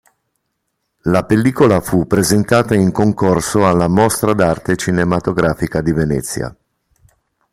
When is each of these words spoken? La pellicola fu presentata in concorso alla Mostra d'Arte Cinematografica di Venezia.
La 1.03 1.25
pellicola 1.27 1.79
fu 1.79 2.07
presentata 2.07 2.73
in 2.73 2.91
concorso 2.91 3.67
alla 3.67 3.87
Mostra 3.87 4.33
d'Arte 4.33 4.75
Cinematografica 4.75 5.79
di 5.79 5.91
Venezia. 5.91 6.57